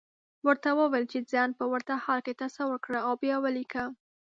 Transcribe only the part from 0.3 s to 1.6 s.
ورته وويل چې ځان